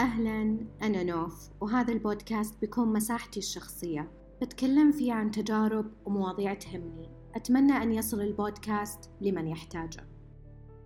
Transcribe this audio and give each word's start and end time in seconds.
أهلا 0.00 0.56
أنا 0.82 1.02
نوف 1.02 1.50
وهذا 1.60 1.92
البودكاست 1.92 2.60
بيكون 2.60 2.92
مساحتي 2.92 3.40
الشخصية. 3.40 4.10
بتكلم 4.42 4.92
فيه 4.92 5.12
عن 5.12 5.30
تجارب 5.30 5.90
ومواضيع 6.04 6.54
تهمني. 6.54 7.08
أتمنى 7.34 7.72
أن 7.72 7.92
يصل 7.92 8.20
البودكاست 8.20 9.10
لمن 9.20 9.46
يحتاجه. 9.46 10.06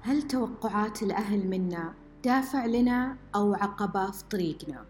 هل 0.01 0.23
توقعات 0.23 1.03
الأهل 1.03 1.49
منا 1.49 1.95
دافع 2.25 2.67
لنا 2.67 3.17
أو 3.35 3.55
عقبة 3.55 4.11
في 4.11 4.25
طريقنا؟ 4.25 4.85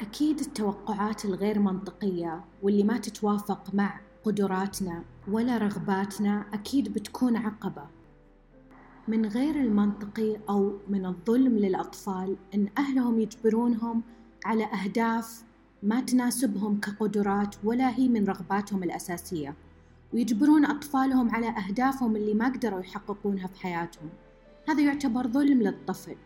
أكيد 0.00 0.40
التوقعات 0.40 1.24
الغير 1.24 1.58
منطقية 1.58 2.44
واللي 2.62 2.82
ما 2.82 2.98
تتوافق 2.98 3.74
مع 3.74 4.00
قدراتنا 4.24 5.04
ولا 5.30 5.58
رغباتنا 5.58 6.46
أكيد 6.52 6.92
بتكون 6.92 7.36
عقبة. 7.36 7.97
من 9.08 9.26
غير 9.26 9.54
المنطقي 9.54 10.36
أو 10.48 10.78
من 10.88 11.06
الظلم 11.06 11.58
للأطفال 11.58 12.36
إن 12.54 12.68
أهلهم 12.78 13.20
يجبرونهم 13.20 14.02
على 14.44 14.64
أهداف 14.64 15.42
ما 15.82 16.00
تناسبهم 16.00 16.80
كقدرات 16.80 17.56
ولا 17.64 17.98
هي 17.98 18.08
من 18.08 18.24
رغباتهم 18.24 18.82
الأساسية. 18.82 19.54
ويجبرون 20.14 20.64
أطفالهم 20.64 21.30
على 21.34 21.48
أهدافهم 21.48 22.16
اللي 22.16 22.34
ما 22.34 22.48
قدروا 22.48 22.80
يحققونها 22.80 23.46
في 23.46 23.60
حياتهم. 23.60 24.08
هذا 24.68 24.82
يعتبر 24.82 25.28
ظلم 25.28 25.62
للطفل 25.62 26.16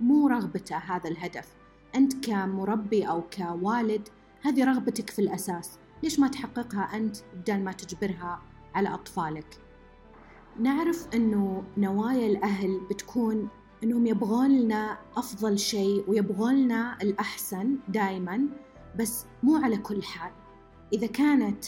مو 0.00 0.28
رغبته 0.28 0.76
هذا 0.76 1.10
الهدف. 1.10 1.48
أنت 1.94 2.26
كمربي 2.26 3.08
أو 3.08 3.22
كوالد 3.22 4.08
هذه 4.42 4.64
رغبتك 4.64 5.10
في 5.10 5.18
الأساس. 5.18 5.78
ليش 6.02 6.20
ما 6.20 6.28
تحققها 6.28 6.96
أنت 6.96 7.16
بدل 7.34 7.60
ما 7.60 7.72
تجبرها 7.72 8.42
على 8.74 8.94
أطفالك؟ 8.94 9.63
نعرف 10.60 11.08
أنه 11.14 11.64
نوايا 11.76 12.26
الأهل 12.26 12.80
بتكون 12.90 13.48
أنهم 13.82 14.06
يبغون 14.06 14.60
لنا 14.60 14.98
أفضل 15.16 15.58
شيء 15.58 16.04
ويبغون 16.08 16.54
لنا 16.54 16.98
الأحسن 17.02 17.76
دائما 17.88 18.48
بس 18.98 19.26
مو 19.42 19.56
على 19.56 19.76
كل 19.76 20.02
حال. 20.02 20.32
إذا 20.92 21.06
كانت 21.06 21.64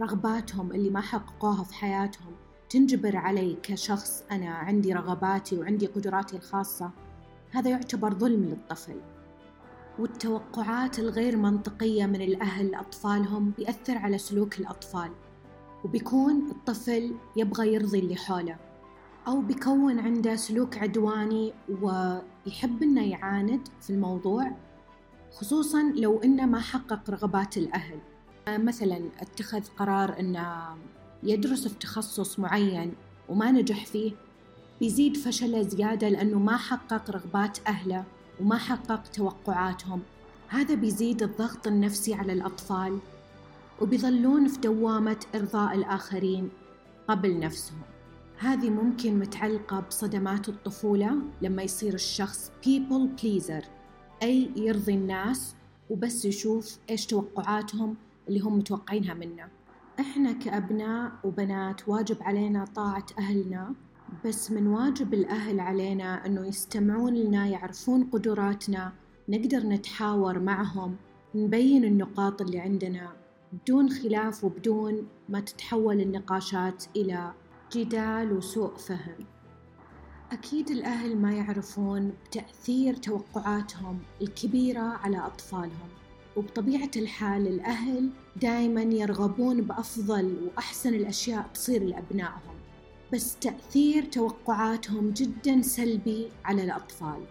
رغباتهم 0.00 0.72
اللي 0.72 0.90
ما 0.90 1.00
حققوها 1.00 1.64
في 1.64 1.74
حياتهم 1.74 2.32
تنجبر 2.70 3.16
علي 3.16 3.56
كشخص 3.62 4.24
أنا 4.30 4.48
عندي 4.48 4.92
رغباتي 4.92 5.58
وعندي 5.58 5.86
قدراتي 5.86 6.36
الخاصة 6.36 6.90
هذا 7.50 7.70
يعتبر 7.70 8.14
ظلم 8.14 8.44
للطفل. 8.44 9.00
والتوقعات 9.98 10.98
الغير 10.98 11.36
منطقية 11.36 12.06
من 12.06 12.20
الأهل 12.20 12.70
لأطفالهم 12.70 13.50
بيأثر 13.50 13.98
على 13.98 14.18
سلوك 14.18 14.58
الأطفال. 14.60 15.10
وبيكون 15.84 16.50
الطفل 16.50 17.14
يبغى 17.36 17.74
يرضي 17.74 17.98
اللي 17.98 18.16
حوله. 18.16 18.56
أو 19.26 19.40
بيكون 19.40 19.98
عنده 19.98 20.36
سلوك 20.36 20.78
عدواني 20.78 21.52
ويحب 21.82 22.82
إنه 22.82 23.10
يعاند 23.10 23.68
في 23.80 23.90
الموضوع 23.90 24.52
خصوصا 25.32 25.82
لو 25.82 26.18
إنه 26.18 26.46
ما 26.46 26.60
حقق 26.60 27.10
رغبات 27.10 27.56
الأهل. 27.56 27.98
مثلا 28.48 29.00
اتخذ 29.20 29.62
قرار 29.78 30.20
إنه 30.20 30.76
يدرس 31.22 31.68
في 31.68 31.78
تخصص 31.78 32.38
معين 32.38 32.92
وما 33.28 33.50
نجح 33.50 33.86
فيه 33.86 34.12
بيزيد 34.80 35.16
فشله 35.16 35.62
زيادة 35.62 36.08
لأنه 36.08 36.38
ما 36.38 36.56
حقق 36.56 37.10
رغبات 37.10 37.58
أهله 37.66 38.04
وما 38.40 38.58
حقق 38.58 39.02
توقعاتهم. 39.02 40.02
هذا 40.48 40.74
بيزيد 40.74 41.22
الضغط 41.22 41.66
النفسي 41.66 42.14
على 42.14 42.32
الأطفال. 42.32 42.98
وبيظلون 43.80 44.48
في 44.48 44.60
دوامة 44.60 45.16
إرضاء 45.34 45.74
الآخرين 45.74 46.48
قبل 47.08 47.38
نفسهم. 47.38 47.78
هذه 48.38 48.70
ممكن 48.70 49.18
متعلقة 49.18 49.80
بصدمات 49.80 50.48
الطفولة 50.48 51.16
لما 51.42 51.62
يصير 51.62 51.94
الشخص 51.94 52.52
people 52.66 53.20
pleaser 53.22 53.64
أي 54.22 54.50
يرضي 54.56 54.94
الناس 54.94 55.54
وبس 55.90 56.24
يشوف 56.24 56.78
إيش 56.90 57.06
توقعاتهم 57.06 57.96
اللي 58.28 58.40
هم 58.40 58.58
متوقعينها 58.58 59.14
منه. 59.14 59.48
إحنا 60.00 60.32
كأبناء 60.32 61.12
وبنات 61.24 61.88
واجب 61.88 62.16
علينا 62.22 62.64
طاعة 62.64 63.06
أهلنا 63.18 63.74
بس 64.24 64.50
من 64.50 64.66
واجب 64.66 65.14
الأهل 65.14 65.60
علينا 65.60 66.26
أنه 66.26 66.46
يستمعون 66.46 67.14
لنا 67.14 67.46
يعرفون 67.46 68.04
قدراتنا 68.04 68.92
نقدر 69.28 69.58
نتحاور 69.66 70.38
معهم 70.38 70.96
نبين 71.34 71.84
النقاط 71.84 72.42
اللي 72.42 72.58
عندنا. 72.58 73.23
بدون 73.54 73.90
خلاف 73.90 74.44
وبدون 74.44 75.06
ما 75.28 75.40
تتحول 75.40 76.00
النقاشات 76.00 76.84
إلى 76.96 77.32
جدال 77.72 78.32
وسوء 78.32 78.76
فهم. 78.76 79.26
أكيد 80.32 80.70
الأهل 80.70 81.16
ما 81.16 81.32
يعرفون 81.32 82.12
بتأثير 82.26 82.94
توقعاتهم 82.94 83.98
الكبيرة 84.22 84.80
على 84.80 85.18
أطفالهم 85.18 85.88
وبطبيعة 86.36 86.90
الحال 86.96 87.46
الأهل 87.46 88.10
دائما 88.36 88.82
يرغبون 88.82 89.60
بأفضل 89.60 90.36
وأحسن 90.46 90.94
الأشياء 90.94 91.50
تصير 91.54 91.82
لأبنائهم 91.84 92.54
بس 93.12 93.36
تأثير 93.36 94.04
توقعاتهم 94.04 95.10
جدا 95.10 95.62
سلبي 95.62 96.28
على 96.44 96.64
الأطفال. 96.64 97.24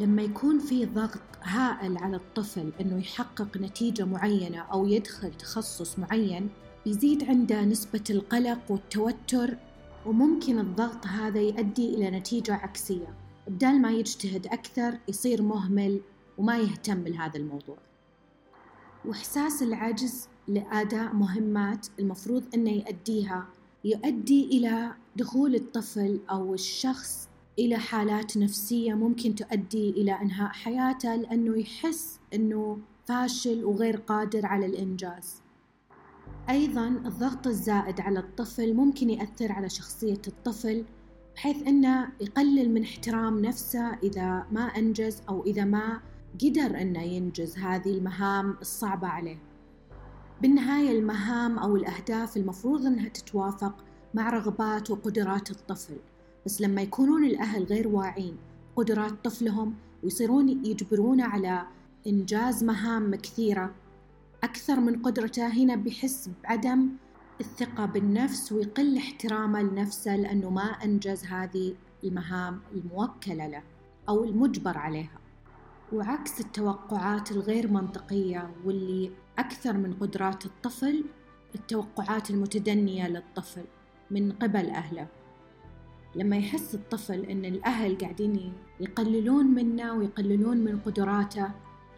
لما 0.00 0.22
يكون 0.22 0.58
في 0.58 0.86
ضغط 0.86 1.20
هائل 1.42 1.98
على 1.98 2.16
الطفل 2.16 2.72
إنه 2.80 2.98
يحقق 2.98 3.56
نتيجة 3.56 4.04
معينة 4.04 4.58
أو 4.58 4.86
يدخل 4.86 5.34
تخصص 5.34 5.98
معين 5.98 6.48
بيزيد 6.84 7.24
عنده 7.24 7.64
نسبة 7.64 8.04
القلق 8.10 8.58
والتوتر 8.68 9.56
وممكن 10.06 10.58
الضغط 10.58 11.06
هذا 11.06 11.40
يؤدي 11.40 11.94
إلى 11.94 12.10
نتيجة 12.10 12.54
عكسية. 12.54 13.14
بدال 13.48 13.82
ما 13.82 13.90
يجتهد 13.92 14.46
أكثر 14.46 14.98
يصير 15.08 15.42
مهمل 15.42 16.00
وما 16.38 16.58
يهتم 16.58 17.08
لهذا 17.08 17.36
الموضوع. 17.36 17.78
وإحساس 19.04 19.62
العجز 19.62 20.28
لاداء 20.48 21.14
مهمات 21.14 21.86
المفروض 21.98 22.44
إنه 22.54 22.70
يؤديها 22.70 23.46
يؤدي 23.84 24.44
إلى 24.44 24.92
دخول 25.16 25.54
الطفل 25.54 26.20
أو 26.30 26.54
الشخص 26.54 27.28
إلى 27.58 27.78
حالات 27.78 28.36
نفسية 28.36 28.94
ممكن 28.94 29.34
تؤدي 29.34 29.90
إلى 29.90 30.12
إنهاء 30.12 30.52
حياته 30.52 31.14
لأنه 31.14 31.58
يحس 31.58 32.20
أنه 32.34 32.78
فاشل 33.06 33.64
وغير 33.64 33.96
قادر 33.96 34.46
على 34.46 34.66
الإنجاز. 34.66 35.42
أيضا 36.50 36.88
الضغط 36.88 37.46
الزائد 37.46 38.00
على 38.00 38.18
الطفل 38.18 38.74
ممكن 38.74 39.10
يأثر 39.10 39.52
على 39.52 39.68
شخصية 39.68 40.22
الطفل 40.26 40.84
بحيث 41.34 41.66
أنه 41.66 42.08
يقلل 42.20 42.70
من 42.70 42.82
احترام 42.82 43.38
نفسه 43.38 43.94
إذا 44.02 44.46
ما 44.52 44.62
أنجز 44.62 45.22
أو 45.28 45.44
إذا 45.44 45.64
ما 45.64 46.00
قدر 46.42 46.80
أنه 46.80 47.02
ينجز 47.02 47.58
هذه 47.58 47.90
المهام 47.90 48.56
الصعبة 48.60 49.08
عليه. 49.08 49.38
بالنهاية 50.42 50.98
المهام 50.98 51.58
أو 51.58 51.76
الأهداف 51.76 52.36
المفروض 52.36 52.86
أنها 52.86 53.08
تتوافق 53.08 53.84
مع 54.14 54.30
رغبات 54.30 54.90
وقدرات 54.90 55.50
الطفل. 55.50 55.96
بس 56.46 56.60
لما 56.60 56.82
يكونون 56.82 57.24
الأهل 57.24 57.64
غير 57.64 57.88
واعين 57.88 58.36
قدرات 58.76 59.24
طفلهم 59.24 59.74
ويصيرون 60.02 60.48
يجبرونه 60.48 61.24
على 61.24 61.66
إنجاز 62.06 62.64
مهام 62.64 63.14
كثيرة 63.14 63.74
أكثر 64.44 64.80
من 64.80 65.02
قدرته 65.02 65.46
هنا 65.46 65.76
بيحس 65.76 66.30
بعدم 66.42 66.88
الثقة 67.40 67.86
بالنفس 67.86 68.52
ويقل 68.52 68.96
احترامه 68.96 69.62
لنفسه 69.62 70.16
لأنه 70.16 70.50
ما 70.50 70.62
أنجز 70.62 71.24
هذه 71.24 71.74
المهام 72.04 72.60
الموكلة 72.72 73.46
له 73.46 73.62
أو 74.08 74.24
المجبر 74.24 74.78
عليها. 74.78 75.18
وعكس 75.92 76.40
التوقعات 76.40 77.32
الغير 77.32 77.68
منطقية 77.70 78.50
واللي 78.64 79.10
أكثر 79.38 79.76
من 79.76 79.94
قدرات 79.94 80.46
الطفل 80.46 81.04
التوقعات 81.54 82.30
المتدنية 82.30 83.08
للطفل 83.08 83.64
من 84.10 84.32
قبل 84.32 84.70
أهله. 84.70 85.06
لما 86.14 86.36
يحس 86.36 86.74
الطفل 86.74 87.20
أن 87.24 87.44
الأهل 87.44 87.98
قاعدين 87.98 88.52
يقللون 88.80 89.46
منه 89.46 89.92
ويقللون 89.92 90.56
من 90.56 90.78
قدراته 90.78 91.50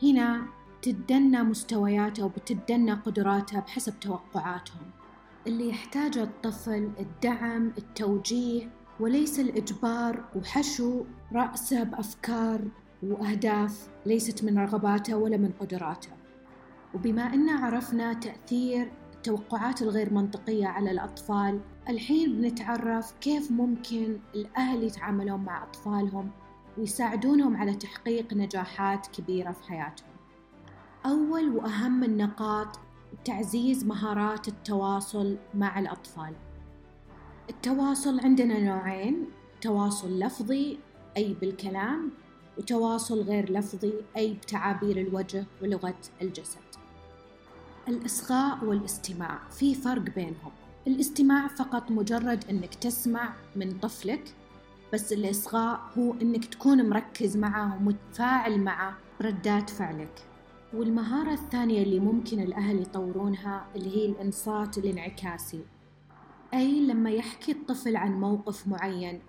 هنا 0.03 0.43
تدنى 0.83 1.43
مستوياته 1.43 2.25
وبتدنى 2.25 2.93
قدراته 2.93 3.61
بحسب 3.61 4.01
توقعاتهم. 4.01 4.91
اللي 5.47 5.69
يحتاجه 5.69 6.23
الطفل 6.23 6.91
الدعم 7.01 7.73
التوجيه 7.79 8.71
وليس 9.01 9.41
الإجبار 9.41 10.25
وحشو 10.37 11.05
رأسه 11.33 11.83
بأفكار 11.83 12.61
وأهداف 13.03 13.89
ليست 14.07 14.45
من 14.45 14.59
رغباته 14.59 15.17
ولا 15.17 15.37
من 15.37 15.53
قدراته. 15.61 16.11
وبما 16.95 17.23
أن 17.23 17.49
عرفنا 17.49 18.13
تأثير 18.13 18.93
التوقعات 19.15 19.83
الغير 19.83 20.15
منطقية 20.15 20.67
على 20.67 20.91
الأطفال 20.91 21.61
الحين 21.91 22.37
بنتعرف 22.37 23.13
كيف 23.21 23.51
ممكن 23.51 24.19
الأهل 24.35 24.83
يتعاملون 24.83 25.41
مع 25.41 25.63
أطفالهم 25.63 26.31
ويساعدونهم 26.79 27.57
على 27.57 27.75
تحقيق 27.75 28.35
نجاحات 28.35 29.07
كبيرة 29.07 29.53
في 29.53 29.63
حياتهم. 29.69 30.11
أول 31.07 31.49
وأهم 31.49 32.05
النقاط 32.05 32.79
تعزيز 33.25 33.85
مهارات 33.85 34.49
التواصل 34.49 35.37
مع 35.55 35.79
الأطفال. 35.79 36.35
التواصل 37.51 38.21
عندنا 38.21 38.61
نوعين 38.61 39.27
تواصل 39.61 40.19
لفظي 40.19 40.79
أي 41.17 41.35
بالكلام 41.35 42.11
وتواصل 42.59 43.23
غير 43.23 43.53
لفظي 43.53 43.93
أي 44.17 44.35
بتعابير 44.35 44.97
الوجه 44.97 45.45
ولغة 45.63 46.01
الجسد. 46.23 46.61
الإصغاء 47.89 48.65
والاستماع 48.65 49.39
في 49.51 49.75
فرق 49.75 50.03
بينهم. 50.03 50.60
الاستماع 50.87 51.47
فقط 51.49 51.91
مجرد 51.91 52.45
أنك 52.51 52.75
تسمع 52.75 53.33
من 53.57 53.79
طفلك 53.79 54.35
بس 54.93 55.13
الإصغاء 55.13 55.81
هو 55.99 56.15
أنك 56.23 56.45
تكون 56.45 56.89
مركز 56.89 57.37
معه 57.37 57.77
ومتفاعل 57.77 58.61
معه 58.61 58.97
بردات 59.21 59.71
فعلك. 59.71 60.23
والمهارة 60.75 61.33
الثانية 61.33 61.83
اللي 61.83 62.01
ممكن 62.01 62.41
الأهل 62.41 62.83
يطورونها 62.83 63.67
اللي 63.77 63.97
هي 63.97 64.07
الإنصات 64.07 64.79
الانعكاسي. 64.79 65.65
أي 66.55 66.81
لما 66.81 67.11
يحكي 67.11 67.53
الطفل 67.53 67.97
عن 67.97 68.21
موقف 68.21 68.69
معين 68.69 69.21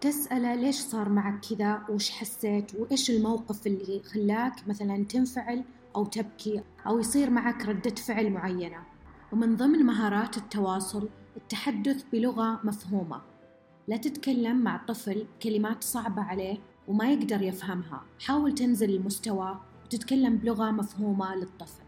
تسأله 0.00 0.54
ليش 0.54 0.76
صار 0.76 1.08
معك 1.08 1.40
كذا؟ 1.40 1.82
وش 1.88 2.10
حسيت؟ 2.10 2.74
وإيش 2.74 3.10
الموقف 3.10 3.66
اللي 3.66 4.02
خلاك 4.02 4.68
مثلا 4.68 5.04
تنفعل 5.04 5.64
أو 5.96 6.04
تبكي 6.04 6.62
أو 6.86 6.98
يصير 6.98 7.30
معك 7.30 7.66
ردة 7.66 7.94
فعل 7.94 8.30
معينة؟ 8.30 8.89
ومن 9.32 9.56
ضمن 9.56 9.86
مهارات 9.86 10.36
التواصل 10.36 11.08
التحدث 11.36 12.04
بلغة 12.12 12.60
مفهومة. 12.64 13.20
لا 13.88 13.96
تتكلم 13.96 14.56
مع 14.56 14.76
طفل 14.88 15.26
كلمات 15.42 15.84
صعبة 15.84 16.22
عليه 16.22 16.58
وما 16.88 17.12
يقدر 17.12 17.42
يفهمها. 17.42 18.02
حاول 18.20 18.54
تنزل 18.54 18.90
المستوى 18.90 19.60
وتتكلم 19.84 20.36
بلغة 20.36 20.70
مفهومة 20.70 21.34
للطفل. 21.34 21.82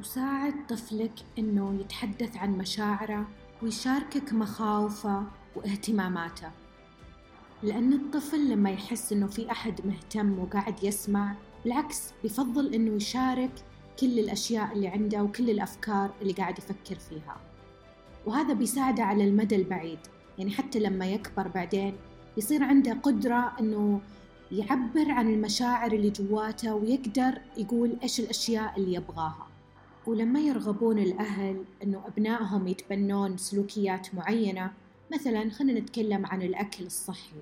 وساعد 0.00 0.66
طفلك 0.68 1.12
إنه 1.38 1.80
يتحدث 1.80 2.36
عن 2.36 2.58
مشاعره 2.58 3.28
ويشاركك 3.62 4.32
مخاوفه 4.32 5.24
واهتماماته. 5.56 6.50
لأن 7.62 7.92
الطفل 7.92 8.50
لما 8.50 8.70
يحس 8.70 9.12
إنه 9.12 9.26
في 9.26 9.50
أحد 9.50 9.86
مهتم 9.86 10.38
وقاعد 10.38 10.84
يسمع 10.84 11.34
بالعكس 11.64 12.12
بيفضل 12.22 12.74
إنه 12.74 12.96
يشارك 12.96 13.64
كل 14.00 14.18
الأشياء 14.18 14.72
اللي 14.72 14.88
عنده 14.88 15.22
وكل 15.22 15.50
الأفكار 15.50 16.10
اللي 16.22 16.32
قاعد 16.32 16.58
يفكر 16.58 16.94
فيها. 16.94 17.36
وهذا 18.26 18.54
بيساعده 18.54 19.02
على 19.02 19.24
المدى 19.24 19.56
البعيد. 19.56 19.98
يعني 20.38 20.50
حتى 20.50 20.78
لما 20.78 21.06
يكبر 21.06 21.48
بعدين 21.48 21.96
يصير 22.36 22.64
عنده 22.64 22.92
قدرة 22.92 23.52
إنه 23.60 24.00
يعبر 24.52 25.10
عن 25.10 25.34
المشاعر 25.34 25.92
اللي 25.92 26.10
جواته 26.10 26.74
ويقدر 26.74 27.38
يقول 27.56 27.96
إيش 28.02 28.20
الأشياء 28.20 28.76
اللي 28.76 28.94
يبغاها. 28.94 29.46
ولما 30.06 30.40
يرغبون 30.40 30.98
الأهل 30.98 31.64
إنه 31.82 32.02
أبنائهم 32.06 32.68
يتبنون 32.68 33.36
سلوكيات 33.36 34.14
معينة 34.14 34.72
مثلا 35.12 35.50
خلينا 35.50 35.80
نتكلم 35.80 36.26
عن 36.26 36.42
الأكل 36.42 36.86
الصحي. 36.86 37.36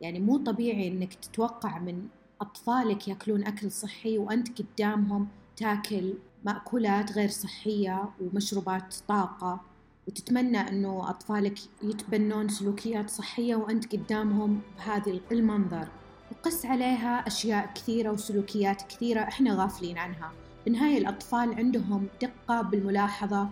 يعني 0.00 0.20
مو 0.20 0.38
طبيعي 0.38 0.88
إنك 0.88 1.14
تتوقع 1.14 1.78
من 1.78 2.08
أطفالك 2.40 3.08
يأكلون 3.08 3.44
أكل 3.44 3.70
صحي 3.70 4.18
وأنت 4.18 4.62
قدامهم 4.62 5.28
تاكل 5.60 6.14
مأكولات 6.44 7.12
غير 7.12 7.28
صحية 7.28 8.10
ومشروبات 8.20 8.94
طاقة. 9.08 9.60
وتتمنى 10.08 10.58
أنه 10.58 11.10
أطفالك 11.10 11.58
يتبنون 11.82 12.48
سلوكيات 12.48 13.10
صحية 13.10 13.56
وأنت 13.56 13.96
قدامهم 13.96 14.60
بهذا 14.76 15.20
المنظر. 15.32 15.88
وقس 16.32 16.66
عليها 16.66 17.26
أشياء 17.26 17.72
كثيرة 17.74 18.10
وسلوكيات 18.10 18.82
كثيرة 18.82 19.20
إحنا 19.20 19.54
غافلين 19.54 19.98
عنها. 19.98 20.32
بالنهاية 20.64 20.98
الأطفال 20.98 21.54
عندهم 21.54 22.06
دقة 22.22 22.62
بالملاحظة 22.62 23.48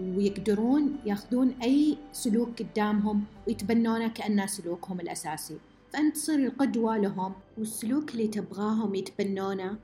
ويقدرون 0.00 0.96
ياخذون 1.06 1.54
أي 1.62 1.98
سلوك 2.12 2.62
قدامهم 2.62 3.24
ويتبنونه 3.46 4.08
كأنه 4.08 4.46
سلوكهم 4.46 5.00
الأساسي. 5.00 5.58
فأنت 5.92 6.16
تصير 6.16 6.38
القدوة 6.38 6.96
لهم 6.96 7.32
والسلوك 7.58 8.10
اللي 8.12 8.28
تبغاهم 8.28 8.94
يتبنونه 8.94 9.76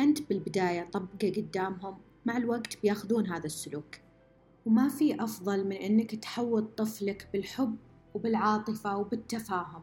أنت 0.00 0.28
بالبداية 0.28 0.90
طبقة 0.90 1.32
قدامهم 1.36 1.98
مع 2.26 2.36
الوقت 2.36 2.82
بياخذون 2.82 3.26
هذا 3.26 3.46
السلوك. 3.46 3.96
وما 4.66 4.88
في 4.88 5.24
أفضل 5.24 5.64
من 5.64 5.76
أنك 5.76 6.14
تحوط 6.14 6.78
طفلك 6.78 7.28
بالحب 7.32 7.76
وبالعاطفة 8.14 8.96
وبالتفاهم. 8.96 9.82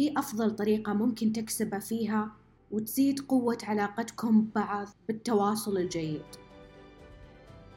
هي 0.00 0.14
أفضل 0.16 0.56
طريقة 0.56 0.92
ممكن 0.92 1.32
تكسبه 1.32 1.78
فيها 1.78 2.32
وتزيد 2.70 3.20
قوة 3.20 3.58
علاقتكم 3.62 4.40
ببعض 4.40 4.88
بالتواصل 5.08 5.76
الجيد. 5.76 6.24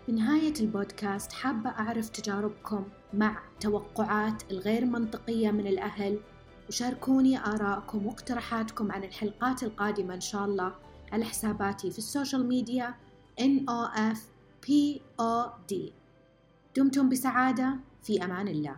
بنهاية 0.07 0.53
البودكاست 0.59 1.31
حابة 1.31 1.69
أعرف 1.69 2.09
تجاربكم 2.09 2.83
مع 3.13 3.43
توقعات 3.59 4.51
الغير 4.51 4.85
منطقية 4.85 5.51
من 5.51 5.67
الأهل. 5.67 6.19
وشاركوني 6.69 7.39
آراءكم 7.39 8.05
واقتراحاتكم 8.05 8.91
عن 8.91 9.03
الحلقات 9.03 9.63
القادمة 9.63 10.13
إن 10.13 10.21
شاء 10.21 10.45
الله. 10.45 10.88
على 11.11 11.25
حساباتي 11.25 11.91
في 11.91 11.97
ال 11.97 12.04
social 12.04 12.47
media 12.47 12.95
NOF 13.41 14.17
POD 14.65 15.75
دمتم 16.75 17.09
بسعادة 17.09 17.77
في 18.03 18.23
أمان 18.23 18.47
الله. 18.47 18.75